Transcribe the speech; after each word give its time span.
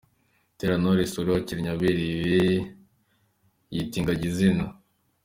Butera 0.49 0.75
Knowless 0.79 1.17
wari 1.17 1.29
wakenye 1.33 1.69
aberewe 1.73 2.41
yita 3.73 3.95
ingagi 3.99 4.25
izina. 4.31 4.63